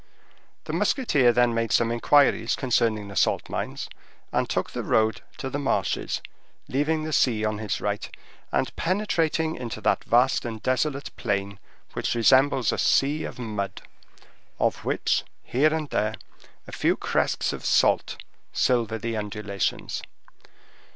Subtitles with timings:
[0.63, 3.87] The musketeer then made some inquiries concerning the salt mines,
[4.31, 6.23] and took the road to the marshes,
[6.67, 8.09] leaving the sea on his right,
[8.51, 11.59] and penetrating into that vast and desolate plain
[11.93, 13.83] which resembles a sea of mud,
[14.57, 16.15] of which, here and there,
[16.67, 18.17] a few crests of salt
[18.51, 20.01] silver the undulations.